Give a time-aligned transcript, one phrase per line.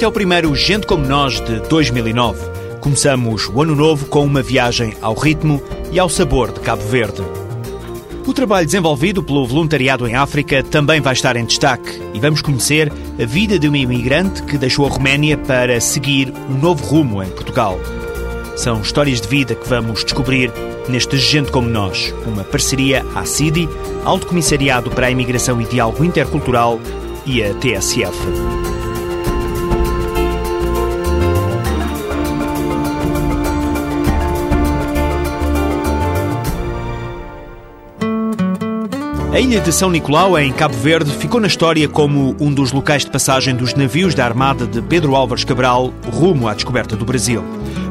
[0.00, 2.40] Este é o primeiro Gente Como Nós de 2009.
[2.80, 5.62] Começamos o ano novo com uma viagem ao ritmo
[5.92, 7.39] e ao sabor de Cabo Verde.
[8.26, 12.92] O trabalho desenvolvido pelo voluntariado em África também vai estar em destaque e vamos conhecer
[13.20, 17.30] a vida de uma imigrante que deixou a Roménia para seguir um novo rumo em
[17.30, 17.78] Portugal.
[18.56, 20.52] São histórias de vida que vamos descobrir
[20.88, 23.68] neste Gente Como Nós, uma parceria à CIDI,
[24.04, 26.78] Alto Comissariado para a Imigração e Diálogo Intercultural
[27.24, 28.59] e a TSF.
[39.32, 43.04] A ilha de São Nicolau, em Cabo Verde, ficou na história como um dos locais
[43.04, 47.44] de passagem dos navios da armada de Pedro Álvares Cabral rumo à descoberta do Brasil.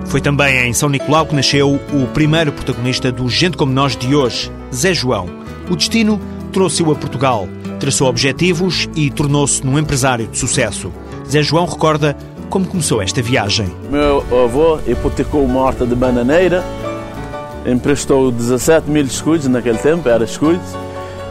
[0.07, 4.13] Foi também em São Nicolau que nasceu o primeiro protagonista do Gente Como Nós de
[4.13, 5.29] hoje, Zé João.
[5.69, 6.19] O destino
[6.51, 7.47] trouxe-o a Portugal,
[7.79, 10.91] traçou objetivos e tornou-se num empresário de sucesso.
[11.25, 12.17] Zé João recorda
[12.49, 13.71] como começou esta viagem.
[13.89, 16.65] Meu avô hipotecou uma horta de bananeira,
[17.65, 20.75] emprestou 17 mil escudos naquele tempo, era escudos,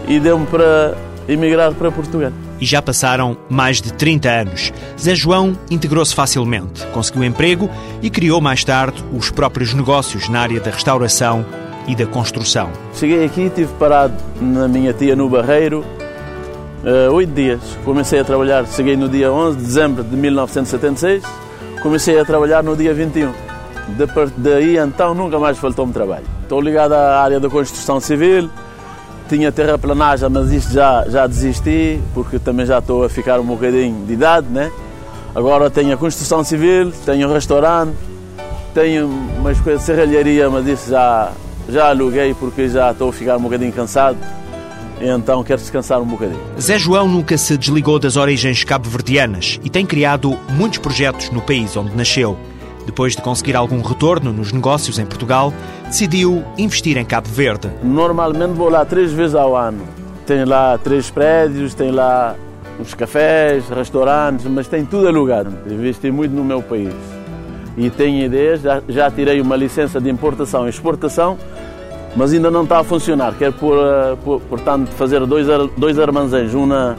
[0.08, 0.96] e deu-me para
[1.28, 2.32] emigrar para Portugal.
[2.60, 4.72] E já passaram mais de 30 anos.
[4.98, 7.70] Zé João integrou-se facilmente, conseguiu emprego
[8.02, 11.44] e criou mais tarde os próprios negócios na área da restauração
[11.86, 12.70] e da construção.
[12.94, 15.84] Cheguei aqui, estive parado na minha tia no Barreiro
[16.84, 17.60] uh, oito dias.
[17.84, 21.22] Comecei a trabalhar, cheguei no dia 11 de dezembro de 1976,
[21.82, 23.32] comecei a trabalhar no dia 21.
[23.88, 26.24] De daí então nunca mais faltou-me trabalho.
[26.42, 28.50] Estou ligado à área da construção civil,
[29.28, 34.04] tinha terraplanagem, mas isto já, já desisti, porque também já estou a ficar um bocadinho
[34.06, 34.70] de idade, né?
[35.34, 37.94] Agora tenho a construção civil, tenho um restaurante,
[38.74, 41.30] tenho umas coisas de serralharia, mas isso já,
[41.68, 44.16] já aluguei porque já estou a ficar um bocadinho cansado.
[45.00, 46.40] Então quero descansar um bocadinho.
[46.60, 51.76] Zé João nunca se desligou das origens cabo-verdianas e tem criado muitos projetos no país
[51.76, 52.36] onde nasceu.
[52.88, 55.52] Depois de conseguir algum retorno nos negócios em Portugal,
[55.84, 57.70] decidiu investir em Cabo Verde.
[57.82, 59.82] Normalmente vou lá três vezes ao ano.
[60.26, 62.34] Tem lá três prédios, tem lá
[62.80, 65.52] uns cafés, restaurantes, mas tem tudo alugado.
[65.70, 66.94] Investi muito no meu país.
[67.76, 71.36] E tenho ideias, já, já tirei uma licença de importação e exportação,
[72.16, 73.34] mas ainda não está a funcionar.
[73.34, 76.96] Quero, por, eh, por, portanto, fazer dois, dois armazéns, um na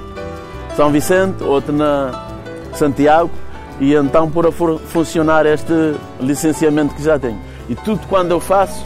[0.76, 2.28] São Vicente, outro na
[2.74, 3.32] Santiago,
[3.80, 7.40] e então por a funcionar este licenciamento que já tenho.
[7.68, 8.86] E tudo quando eu faço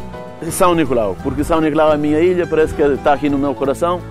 [0.51, 3.55] São Nicolau, porque São Nicolau é a minha ilha, parece que está aqui no meu
[3.55, 4.01] coração.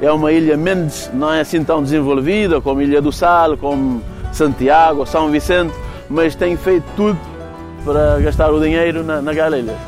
[0.00, 5.06] É uma ilha menos, não é assim tão desenvolvida como Ilha do Sal, como Santiago,
[5.06, 5.72] São Vicente,
[6.10, 7.16] mas tem feito tudo
[7.84, 9.32] para gastar o dinheiro na, na.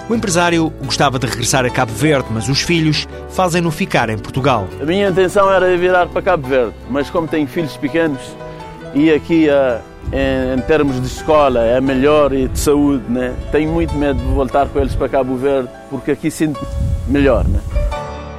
[0.08, 4.68] O empresário gostava de regressar a Cabo Verde, mas os filhos fazem-no ficar em Portugal.
[4.80, 8.20] A minha intenção era virar para Cabo Verde, mas como tenho filhos pequenos
[8.94, 9.80] e aqui a
[10.12, 13.34] em, em, termos de escola é melhor e de saúde, né?
[13.50, 16.60] Tenho muito medo de voltar com eles para Cabo Verde porque aqui sinto
[17.06, 17.60] melhor, né?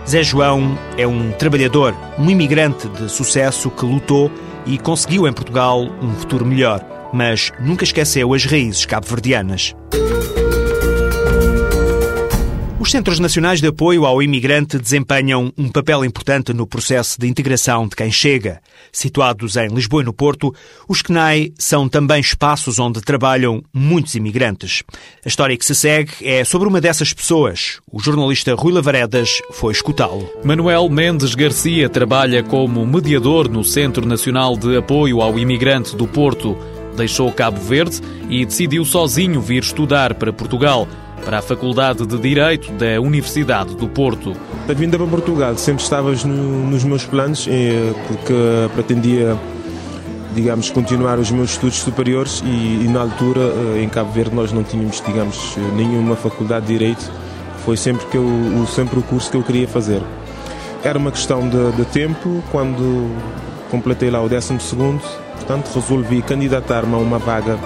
[0.08, 4.32] Zé João é um trabalhador, um imigrante de sucesso que lutou
[4.66, 6.80] e conseguiu em Portugal um futuro melhor,
[7.12, 9.76] mas nunca esqueceu as raízes cabo-verdianas.
[12.86, 17.88] Os Centros Nacionais de Apoio ao Imigrante desempenham um papel importante no processo de integração
[17.88, 18.62] de quem chega.
[18.92, 20.54] Situados em Lisboa e no Porto,
[20.88, 24.84] os CNAI são também espaços onde trabalham muitos imigrantes.
[25.26, 27.80] A história que se segue é sobre uma dessas pessoas.
[27.92, 30.30] O jornalista Rui Lavaredas foi escutá-lo.
[30.44, 36.56] Manuel Mendes Garcia trabalha como mediador no Centro Nacional de Apoio ao Imigrante do Porto.
[36.96, 40.88] Deixou Cabo Verde e decidiu sozinho vir estudar para Portugal
[41.24, 44.34] para a Faculdade de Direito da Universidade do Porto.
[44.68, 48.34] A vinda para Portugal sempre estavas no, nos meus planos, eh, porque
[48.74, 49.38] pretendia,
[50.34, 54.52] digamos, continuar os meus estudos superiores e, e, na altura, eh, em Cabo Verde, nós
[54.52, 57.12] não tínhamos, digamos, nenhuma faculdade de Direito.
[57.64, 60.02] Foi sempre, que eu, sempre o curso que eu queria fazer.
[60.84, 63.10] Era uma questão de, de tempo, quando
[63.72, 65.02] completei lá o 12 segundo,
[65.34, 67.58] portanto resolvi candidatar-me a uma vaga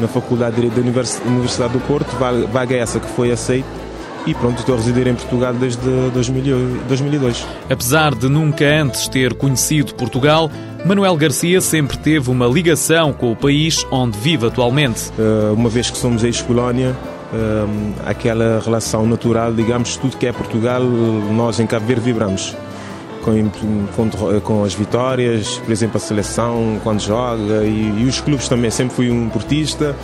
[0.00, 2.16] na Faculdade de Direito da Universidade do Porto,
[2.50, 3.86] vaga essa que foi aceita
[4.26, 7.46] e pronto, estou a residir em Portugal desde 2002.
[7.70, 10.50] Apesar de nunca antes ter conhecido Portugal,
[10.84, 15.12] Manuel Garcia sempre teve uma ligação com o país onde vive atualmente.
[15.16, 16.96] Eh, uma vez que somos ex-colónia,
[17.32, 17.66] eh,
[18.04, 22.56] aquela relação natural, digamos, tudo que é Portugal, nós em Cabo Verde vibramos.
[23.26, 28.48] Com, com, com, as vitórias, por exemplo, a seleção quando joga e, e os clubes
[28.48, 28.70] também.
[28.70, 29.96] Sempre fui um portista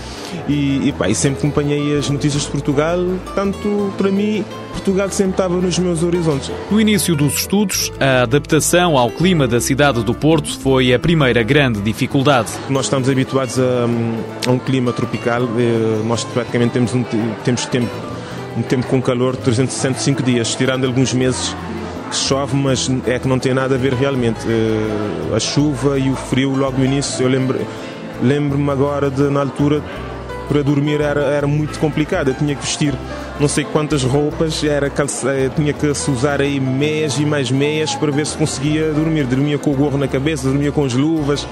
[0.49, 2.99] e, e, pá, e sempre acompanhei as notícias de Portugal.
[3.35, 6.51] Tanto para mim, Portugal sempre estava nos meus horizontes.
[6.71, 11.43] No início dos estudos, a adaptação ao clima da cidade do Porto foi a primeira
[11.43, 12.51] grande dificuldade.
[12.69, 15.43] Nós estamos habituados a, a um clima tropical.
[15.43, 17.05] Eh, nós praticamente temos, um,
[17.45, 17.91] temos tempo,
[18.57, 21.55] um tempo com calor de 365 dias, tirando alguns meses
[22.13, 24.47] que chove, mas é que não tem nada a ver realmente.
[24.47, 27.59] Uh, a chuva e o frio logo no início, eu lembro,
[28.23, 29.83] lembro-me agora de na altura
[30.47, 32.29] para dormir era, era muito complicado.
[32.29, 32.93] Eu tinha que vestir
[33.41, 37.95] não sei quantas roupas, era eh, tinha que se usar aí meias e mais meias
[37.95, 39.25] para ver se conseguia dormir.
[39.25, 41.49] Dormia com o gorro na cabeça, dormia com as luvas, uh,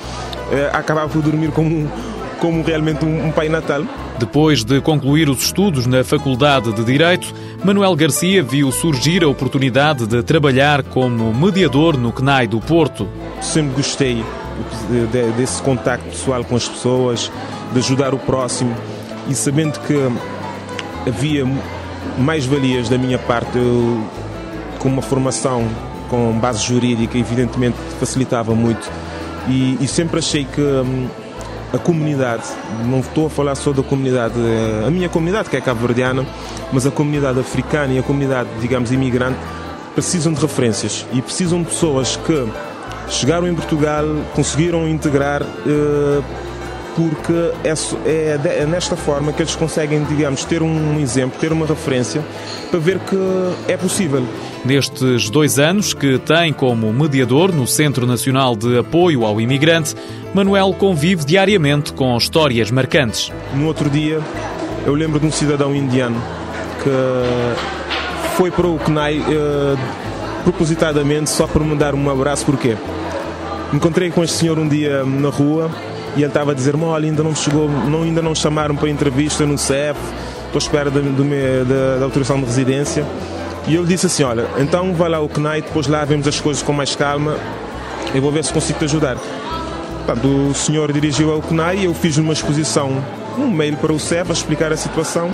[0.74, 1.90] acabava por dormir como,
[2.40, 3.84] como realmente um, um pai natal.
[4.18, 7.32] Depois de concluir os estudos na Faculdade de Direito,
[7.64, 13.08] Manuel Garcia viu surgir a oportunidade de trabalhar como mediador no CNAI do Porto.
[13.40, 14.24] Sempre gostei
[15.36, 17.30] desse contacto pessoal com as pessoas,
[17.72, 18.74] de ajudar o próximo
[19.28, 19.94] e sabendo que
[21.06, 21.44] havia
[22.18, 24.04] mais valias da minha parte, eu,
[24.78, 25.66] com uma formação
[26.08, 28.90] com base jurídica, evidentemente facilitava muito
[29.48, 31.08] e, e sempre achei que hum,
[31.72, 32.44] a comunidade,
[32.84, 36.26] não estou a falar só da comunidade, eh, a minha comunidade que é cabo-verdiana,
[36.72, 39.38] mas a comunidade africana e a comunidade, digamos, imigrante,
[39.94, 42.46] precisam de referências e precisam de pessoas que
[43.08, 46.22] chegaram em Portugal, conseguiram integrar, eh,
[46.96, 47.32] porque
[47.64, 47.72] é,
[48.08, 52.22] é, é nesta forma que eles conseguem, digamos, ter um exemplo, ter uma referência
[52.70, 53.16] para ver que
[53.68, 54.24] é possível.
[54.64, 59.94] Nestes dois anos que tem como mediador no Centro Nacional de Apoio ao Imigrante,
[60.34, 63.32] Manuel convive diariamente com histórias marcantes.
[63.54, 64.20] No outro dia,
[64.84, 66.20] eu lembro de um cidadão indiano
[66.82, 66.90] que
[68.36, 69.76] foi para o CNAI eh,
[70.44, 72.44] propositadamente só para me dar um abraço.
[72.46, 72.76] Porquê?
[73.72, 75.70] Encontrei com este senhor um dia na rua
[76.16, 79.44] e ele estava a dizer: Olha, ainda não chegou, não, ainda não chamaram para entrevista
[79.46, 79.98] no CEF,
[80.46, 83.04] estou à espera da, da, da autorização de residência.
[83.66, 86.62] E eu disse assim: Olha, então vai lá ao CNAI, depois lá vemos as coisas
[86.62, 87.36] com mais calma,
[88.14, 89.16] eu vou ver se consigo te ajudar.
[90.04, 93.02] Portanto, o senhor dirigiu ao CNAI, eu fiz uma exposição,
[93.38, 95.30] um mail para o CEF a explicar a situação.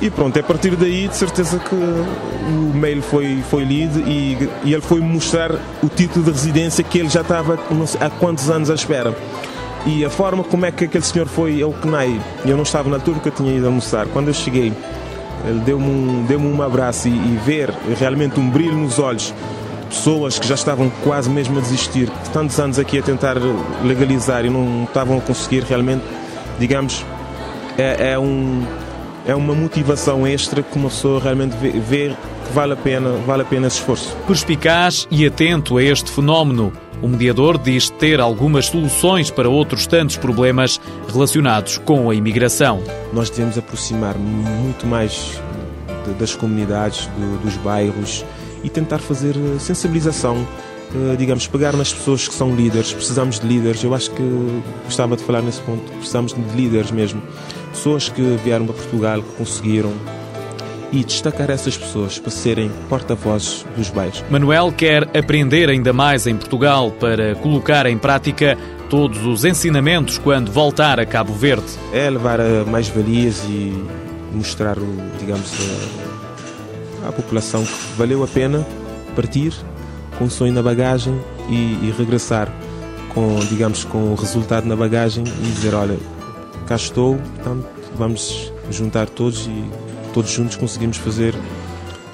[0.00, 4.50] E pronto, é a partir daí, de certeza que o mail foi, foi lido e,
[4.64, 5.52] e ele foi mostrar
[5.82, 7.58] o título de residência que ele já estava
[8.00, 9.14] há quantos anos à espera.
[9.86, 12.96] E a forma como é que aquele senhor foi ao CNAI, eu não estava na
[12.96, 14.06] altura que eu tinha ido almoçar.
[14.06, 14.72] Quando eu cheguei,
[15.46, 19.34] ele deu-me um, deu um abraço e, e, ver realmente um brilho nos olhos,
[19.90, 23.36] pessoas que já estavam quase mesmo a desistir, tantos anos aqui a tentar
[23.84, 26.02] legalizar e não estavam a conseguir realmente,
[26.58, 27.04] digamos,
[27.76, 28.64] é, é um,
[29.26, 32.14] é uma motivação extra que uma pessoa realmente vê,
[32.46, 34.16] que vale a pena, vale a pena esse esforço.
[34.26, 36.72] Perspicaz e atento a este fenómeno,
[37.02, 40.80] o mediador diz ter algumas soluções para outros tantos problemas
[41.12, 42.82] relacionados com a imigração.
[43.12, 45.40] Nós devemos aproximar muito mais
[46.18, 47.08] das comunidades,
[47.42, 48.24] dos bairros
[48.62, 50.46] e tentar fazer eh, sensibilização
[50.94, 53.82] eh, digamos, pegar nas pessoas que são líderes, precisamos de líderes.
[53.82, 54.22] Eu acho que
[54.84, 57.20] gostava de falar nesse ponto, precisamos de líderes mesmo.
[57.72, 59.92] Pessoas que vieram para Portugal, que conseguiram,
[60.94, 64.22] e destacar essas pessoas para serem porta-vozes dos bairros.
[64.30, 68.56] Manuel quer aprender ainda mais em Portugal para colocar em prática
[68.88, 71.66] todos os ensinamentos quando voltar a Cabo Verde.
[71.92, 72.38] É levar
[72.70, 73.74] mais valias e
[74.32, 74.76] mostrar,
[75.18, 75.50] digamos,
[77.06, 78.64] à população que valeu a pena
[79.16, 79.52] partir
[80.16, 81.20] com o sonho na bagagem
[81.50, 82.48] e, e regressar
[83.12, 85.98] com, digamos, com o resultado na bagagem e dizer, olha,
[86.68, 89.64] cá estou, portanto, vamos juntar todos e
[90.14, 91.34] todos juntos conseguimos fazer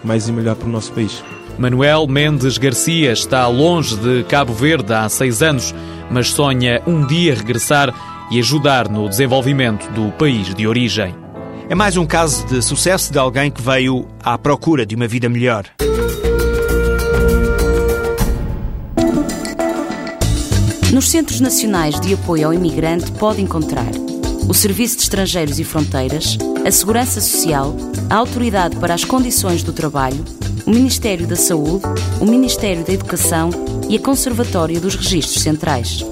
[0.03, 1.23] mais e melhor para o nosso país.
[1.59, 5.75] Manuel Mendes Garcia está longe de Cabo Verde há seis anos,
[6.11, 7.95] mas sonha um dia regressar
[8.31, 11.15] e ajudar no desenvolvimento do país de origem.
[11.69, 15.29] É mais um caso de sucesso de alguém que veio à procura de uma vida
[15.29, 15.67] melhor.
[20.93, 24.10] Nos Centros Nacionais de Apoio ao Imigrante pode encontrar
[24.51, 27.73] o Serviço de Estrangeiros e Fronteiras, a Segurança Social,
[28.11, 30.25] a Autoridade para as Condições do Trabalho,
[30.67, 31.85] o Ministério da Saúde,
[32.21, 33.51] o Ministério da Educação
[33.89, 36.05] e a Conservatória dos Registros Centrais.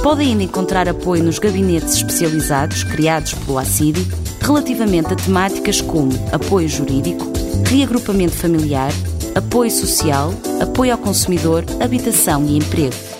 [0.00, 4.06] Pode ainda encontrar apoio nos gabinetes especializados criados pelo ACIDI
[4.40, 7.32] relativamente a temáticas como apoio jurídico,
[7.68, 8.92] reagrupamento familiar,
[9.34, 13.11] apoio social, apoio ao consumidor, habitação e emprego.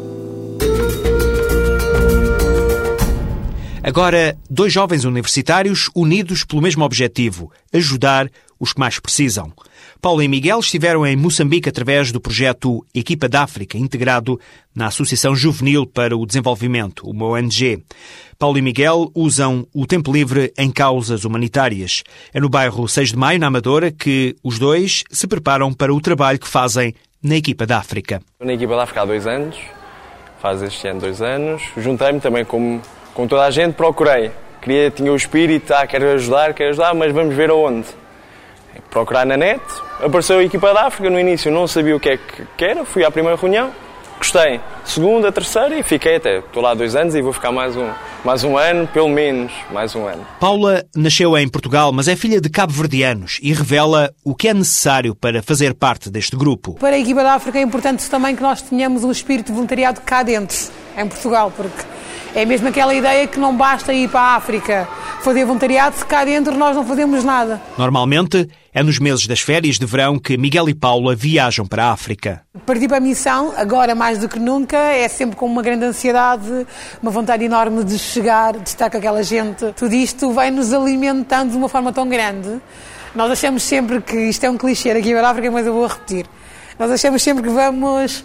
[3.86, 9.52] Agora, dois jovens universitários unidos pelo mesmo objetivo: ajudar os que mais precisam.
[10.00, 14.40] Paulo e Miguel estiveram em Moçambique através do projeto Equipa da África, integrado
[14.74, 17.84] na Associação Juvenil para o Desenvolvimento, uma ONG.
[18.38, 22.02] Paulo e Miguel usam o tempo livre em causas humanitárias.
[22.32, 26.00] É no bairro 6 de Maio, na Amadora, que os dois se preparam para o
[26.00, 28.22] trabalho que fazem na Equipa da África.
[28.40, 29.58] Na Equipa da África há dois anos,
[30.40, 31.62] faz este ano dois anos.
[31.76, 32.80] Juntei-me também com,
[33.14, 34.30] com toda a gente, procurei.
[34.60, 37.86] Queria, tinha o espírito, ah, quero ajudar, quero ajudar, mas vamos ver aonde
[38.90, 39.62] procurar na net,
[40.02, 41.08] apareceu a equipa da África.
[41.08, 42.18] No início não sabia o que é
[42.56, 43.70] que era, fui à primeira reunião,
[44.18, 44.60] gostei.
[44.84, 46.38] Segunda, terceira e fiquei até.
[46.38, 47.88] Estou lá há dois anos e vou ficar mais um,
[48.24, 50.26] mais um ano, pelo menos mais um ano.
[50.40, 55.14] Paula nasceu em Portugal, mas é filha de cabo-verdianos e revela o que é necessário
[55.14, 56.74] para fazer parte deste grupo.
[56.74, 60.00] Para a equipa da África é importante também que nós tenhamos um espírito de voluntariado
[60.00, 60.56] cá dentro,
[60.96, 61.84] em Portugal, porque
[62.34, 64.88] é mesmo aquela ideia que não basta ir para a África
[65.24, 67.58] fazer voluntariado se cá dentro nós não fazemos nada.
[67.78, 71.92] Normalmente é nos meses das férias de verão que Miguel e Paula viajam para a
[71.92, 72.42] África.
[72.66, 76.66] Partir para a missão, agora mais do que nunca, é sempre com uma grande ansiedade,
[77.00, 79.72] uma vontade enorme de chegar, de estar com aquela gente.
[79.76, 82.60] Tudo isto vai nos alimentando de uma forma tão grande.
[83.14, 85.86] Nós achamos sempre que isto é um clichê aqui para a África, mas eu vou
[85.86, 86.26] repetir.
[86.78, 88.24] Nós achamos sempre que vamos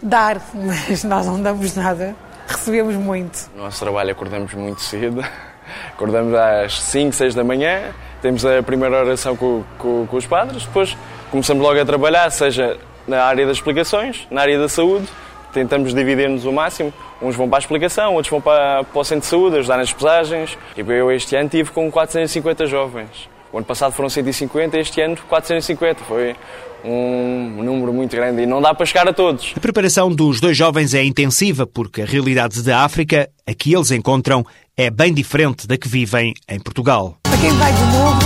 [0.00, 2.14] dar, mas nós não damos nada
[2.46, 3.50] recebemos muito.
[3.54, 5.24] No nosso trabalho acordamos muito cedo,
[5.92, 10.64] acordamos às 5, 6 da manhã, temos a primeira oração com, com, com os padres,
[10.64, 10.96] depois
[11.30, 12.76] começamos logo a trabalhar, seja
[13.06, 15.06] na área das explicações, na área da saúde,
[15.52, 16.92] tentamos dividir-nos o máximo.
[17.20, 19.92] Uns vão para a explicação, outros vão para, para o centro de saúde, ajudar nas
[19.92, 20.58] pesagens.
[20.74, 23.28] Tipo, eu este ano tive com 450 jovens.
[23.56, 26.04] O ano passado foram 150, este ano 450.
[26.04, 26.36] Foi
[26.84, 29.54] um número muito grande e não dá para chegar a todos.
[29.56, 33.90] A preparação dos dois jovens é intensiva porque a realidade da África, a que eles
[33.92, 34.44] encontram,
[34.76, 37.16] é bem diferente da que vivem em Portugal.
[37.22, 38.20] Para quem vai de novo,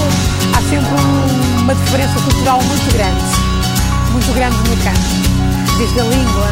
[0.53, 5.79] há sempre uma diferença cultural muito grande, muito grande no campo.
[5.79, 6.47] Desde a língua,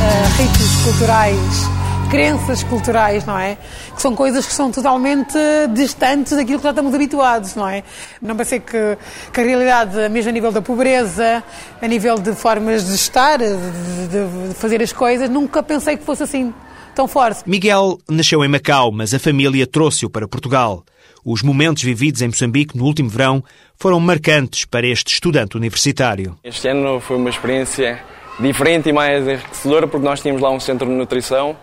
[0.00, 1.83] uh, ritos culturais,
[2.14, 3.58] crenças culturais, não é?
[3.92, 5.36] Que são coisas que são totalmente
[5.72, 7.82] distantes daquilo que já estamos habituados, não é?
[8.22, 8.96] Não pensei que,
[9.32, 11.42] que a realidade, mesmo a nível da pobreza,
[11.82, 16.22] a nível de formas de estar, de, de fazer as coisas, nunca pensei que fosse
[16.22, 16.54] assim
[16.94, 17.42] tão forte.
[17.50, 20.84] Miguel nasceu em Macau, mas a família trouxe-o para Portugal.
[21.24, 23.42] Os momentos vividos em Moçambique no último verão
[23.76, 26.38] foram marcantes para este estudante universitário.
[26.44, 28.00] Este ano foi uma experiência
[28.38, 31.56] diferente e mais enriquecedora porque nós tínhamos lá um centro de nutrição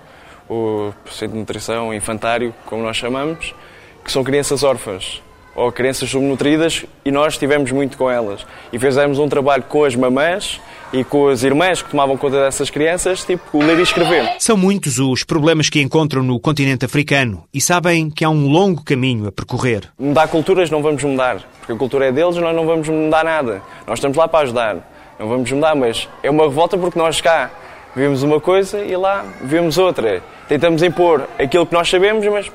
[0.52, 3.56] o Centro de Nutrição Infantário, como nós chamamos,
[4.04, 5.22] que são crianças órfãs
[5.56, 8.46] ou crianças subnutridas e nós estivemos muito com elas.
[8.72, 10.60] E fizemos um trabalho com as mamães
[10.92, 14.36] e com as irmãs que tomavam conta dessas crianças, tipo ler e escrever.
[14.40, 18.84] São muitos os problemas que encontram no continente africano e sabem que há um longo
[18.84, 19.90] caminho a percorrer.
[19.98, 23.62] Mudar culturas não vamos mudar, porque a cultura é deles, nós não vamos mudar nada.
[23.88, 24.92] Nós estamos lá para ajudar.
[25.18, 27.52] Não vamos mudar, mas é uma revolta porque nós cá
[27.96, 30.24] vemos uma coisa e lá vemos outra.
[30.48, 32.52] Tentamos impor aquilo que nós sabemos, mas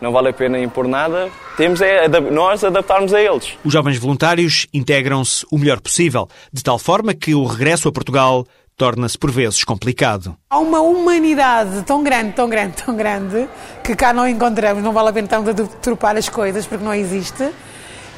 [0.00, 1.30] não vale a pena impor nada.
[1.56, 3.56] Temos é nós adaptarmos a eles.
[3.64, 8.46] Os jovens voluntários integram-se o melhor possível, de tal forma que o regresso a Portugal
[8.76, 10.36] torna-se por vezes complicado.
[10.50, 13.48] Há uma humanidade tão grande, tão grande, tão grande,
[13.82, 16.92] que cá não encontramos, não vale a pena estarmos a deturpar as coisas, porque não
[16.92, 17.50] existe,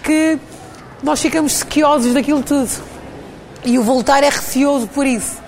[0.03, 0.37] que
[1.01, 2.71] nós ficamos sequiosos daquilo tudo.
[3.65, 5.48] E o voltar é receoso por isso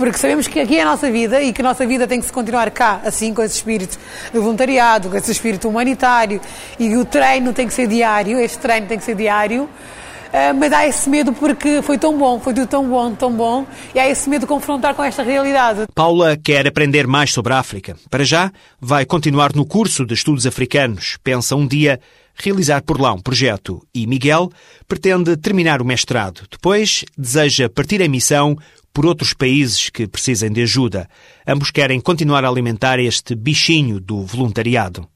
[0.00, 2.24] porque sabemos que aqui é a nossa vida e que a nossa vida tem que
[2.24, 3.98] se continuar cá, assim, com esse espírito
[4.32, 6.40] de voluntariado, com esse espírito humanitário
[6.78, 9.64] e o treino tem que ser diário, este treino tem que ser diário.
[9.64, 13.66] Uh, mas há esse medo porque foi tão bom, foi tudo tão bom, tão bom,
[13.94, 15.86] e há esse medo de confrontar com esta realidade.
[15.94, 17.96] Paula quer aprender mais sobre a África.
[18.08, 21.18] Para já, vai continuar no curso de estudos africanos.
[21.22, 22.00] Pensa um dia
[22.36, 24.50] realizar por lá um projeto e Miguel
[24.88, 26.42] pretende terminar o mestrado.
[26.50, 28.56] Depois, deseja partir em missão
[28.92, 31.08] por outros países que precisem de ajuda.
[31.46, 35.08] Ambos querem continuar a alimentar este bichinho do voluntariado.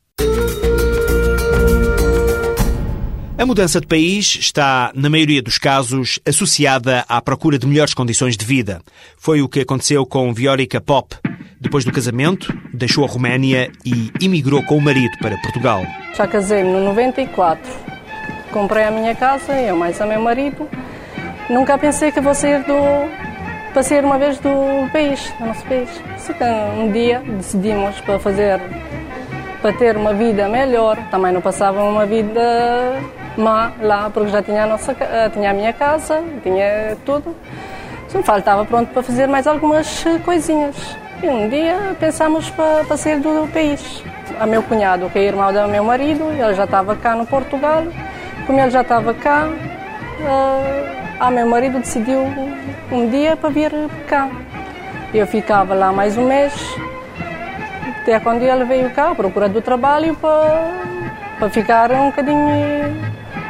[3.37, 8.37] A mudança de país está, na maioria dos casos, associada à procura de melhores condições
[8.37, 8.81] de vida.
[9.19, 11.16] Foi o que aconteceu com Viorica Pop.
[11.61, 15.85] Depois do casamento, deixou a Roménia e imigrou com o marido para Portugal.
[16.16, 17.71] Já casei-me no 94.
[18.52, 20.69] Comprei a minha casa, eu mais o meu marido,
[21.50, 23.33] nunca pensei que vou sair do
[23.75, 25.90] para sair uma vez do país, do nosso país.
[26.16, 26.45] Só que
[26.78, 28.61] um dia decidimos para fazer
[29.61, 30.97] para ter uma vida melhor.
[31.11, 32.40] Também não passava uma vida
[33.37, 34.95] má lá, porque já tinha a, nossa,
[35.33, 37.35] tinha a minha casa, tinha tudo.
[38.09, 40.76] Só faltava pronto para fazer mais algumas coisinhas.
[41.21, 44.04] E um dia pensámos para, para sair do país.
[44.38, 47.85] A meu cunhado, que é irmão do meu marido, ele já estava cá no Portugal.
[48.47, 52.21] Como ele já estava cá, uh, a meu marido decidiu
[52.90, 53.73] um dia para vir
[54.06, 54.30] cá.
[55.12, 56.52] Eu ficava lá mais um mês,
[58.00, 60.73] até quando ele veio cá à procura do trabalho para,
[61.38, 62.49] para ficar um bocadinho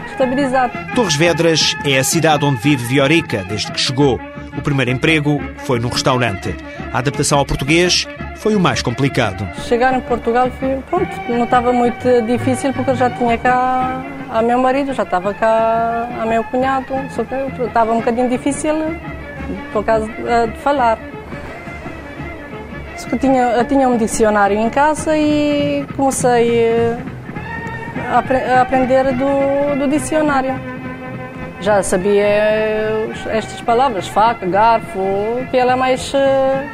[0.06, 0.72] estabilizado.
[0.94, 4.20] Torres Vedras é a cidade onde vive Viorica desde que chegou.
[4.56, 6.54] O primeiro emprego foi num restaurante.
[6.92, 8.06] A adaptação ao português
[8.36, 9.48] foi o mais complicado.
[9.62, 14.42] Chegar em Portugal foi, pronto, não estava muito difícil porque eu já tinha cá a
[14.42, 18.74] meu marido, já estava cá a meu cunhado, só que estava um bocadinho difícil
[19.72, 20.98] por causa de falar.
[23.12, 26.98] Eu tinha, eu tinha um dicionário em casa e comecei eh,
[28.10, 30.58] a, aprender do, do dicionário.
[31.60, 32.26] Já sabia
[33.30, 36.66] estas palavras, faca, garfo, que ela mais eh,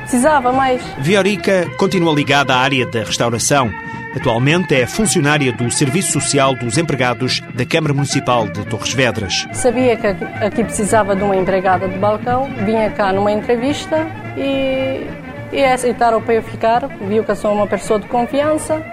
[0.00, 0.82] precisava mais.
[0.98, 3.70] Viorica continua ligada à área da restauração.
[4.14, 9.46] Atualmente é funcionária do Serviço Social dos Empregados da Câmara Municipal de Torres Vedras.
[9.52, 15.06] Sabia que aqui precisava de uma empregada de balcão, vinha cá numa entrevista e
[15.52, 18.84] e aceitaram para eu ficar, viu que eu sou uma pessoa de confiança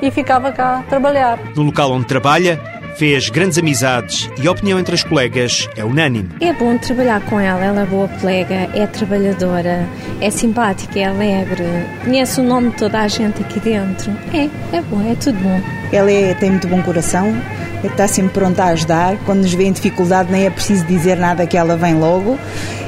[0.00, 1.38] e ficava cá a trabalhar.
[1.54, 2.58] No local onde trabalha,
[2.96, 6.30] fez grandes amizades e a opinião entre as colegas é unânime.
[6.40, 9.86] É bom trabalhar com ela, ela é boa colega, é trabalhadora,
[10.20, 11.64] é simpática, é alegre,
[12.04, 14.12] conhece o nome de toda a gente aqui dentro.
[14.32, 15.60] É, é bom, é tudo bom.
[15.92, 17.34] Ela é, tem muito bom coração,
[17.88, 19.16] está sempre pronta a ajudar.
[19.24, 22.38] Quando nos vê em dificuldade, nem é preciso dizer nada que ela vem logo.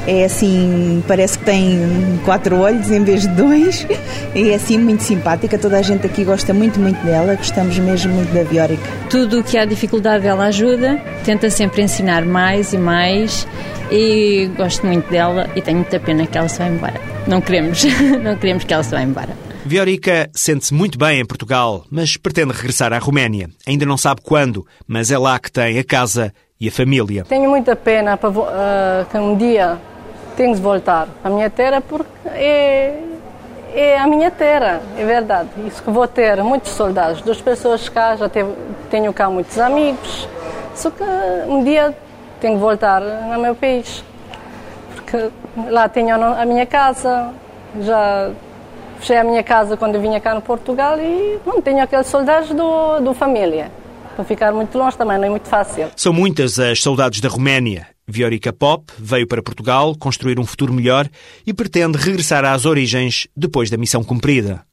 [0.06, 3.86] É assim, parece que tem quatro olhos em vez de dois.
[4.34, 5.56] É assim muito simpática.
[5.56, 7.36] Toda a gente aqui gosta muito, muito dela.
[7.36, 8.82] Gostamos mesmo muito da Viórica.
[9.08, 11.00] Tudo o que há dificuldade ela ajuda.
[11.24, 13.46] Tenta sempre ensinar mais e mais.
[13.90, 17.00] E gosto muito dela e tenho muita pena que ela se vá embora.
[17.26, 17.84] Não queremos,
[18.22, 19.53] não queremos que ela se vá embora.
[19.66, 23.48] Viorica sente-se muito bem em Portugal, mas pretende regressar à Roménia.
[23.66, 27.24] Ainda não sabe quando, mas é lá que tem a casa e a família.
[27.24, 28.42] Tenho muita pena para, uh,
[29.10, 29.78] que um dia
[30.36, 33.00] tenho de voltar à minha terra porque é,
[33.74, 35.48] é a minha terra, é verdade.
[35.66, 40.28] Isso que vou ter muitos soldados, duas pessoas cá, já tenho cá muitos amigos.
[40.74, 41.02] Só que
[41.48, 41.96] um dia
[42.38, 44.04] tenho de voltar ao meu país.
[44.94, 45.30] Porque
[45.70, 47.32] lá tenho a minha casa,
[47.80, 48.30] já
[49.04, 53.00] fechei a minha casa quando vinha cá no Portugal e não tenho aqueles soldados do,
[53.00, 53.70] do família.
[54.16, 55.88] Para ficar muito longe também não é muito fácil.
[55.94, 57.86] São muitas as saudades da Roménia.
[58.08, 61.06] Viorica Pop veio para Portugal construir um futuro melhor
[61.46, 64.64] e pretende regressar às origens depois da missão cumprida.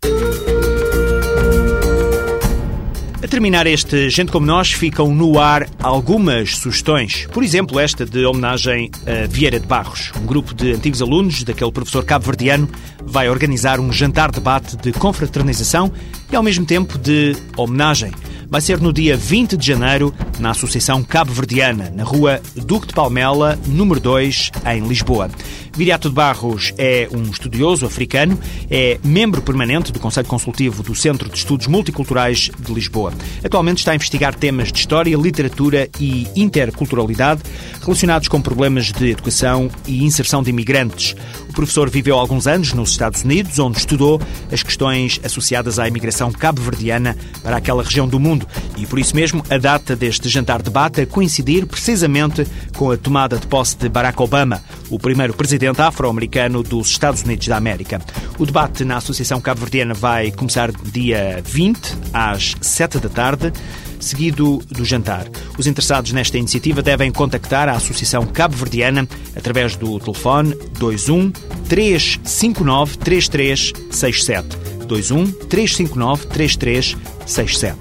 [3.24, 7.28] A terminar este Gente Como Nós, ficam no ar algumas sugestões.
[7.32, 10.12] Por exemplo, esta de homenagem a Vieira de Barros.
[10.20, 12.68] Um grupo de antigos alunos daquele professor cabo-verdiano
[13.06, 15.92] vai organizar um jantar-debate de confraternização
[16.32, 18.12] e, ao mesmo tempo, de homenagem
[18.52, 23.58] vai ser no dia 20 de janeiro, na Associação Cabo-Verdiana, na rua Duque de Palmela,
[23.66, 25.30] número 2, em Lisboa.
[25.74, 28.38] Viriato de Barros é um estudioso africano,
[28.70, 33.14] é membro permanente do Conselho Consultivo do Centro de Estudos Multiculturais de Lisboa.
[33.44, 37.42] Atualmente está a investigar temas de história, literatura e interculturalidade
[37.82, 41.16] relacionados com problemas de educação e inserção de imigrantes.
[41.50, 46.32] O professor viveu alguns anos nos Estados Unidos, onde estudou as questões associadas à imigração
[46.32, 48.48] cabo-verdiana para aquela região do mundo.
[48.78, 53.48] E por isso mesmo, a data deste jantar-debate a coincidir precisamente com a tomada de
[53.48, 58.02] posse de Barack Obama, o primeiro presidente afro-americano dos Estados Unidos da América.
[58.38, 61.80] O debate na Associação Cabo-Verdiana vai começar dia 20,
[62.14, 63.54] às 7 da tarde
[64.00, 65.28] seguido do jantar.
[65.58, 71.32] Os interessados nesta iniciativa devem contactar a Associação Cabo-Verdiana através do telefone 21
[71.70, 74.58] 359 3367.
[74.90, 77.78] 21 359 3367.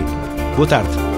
[0.57, 1.10] Boa tarde.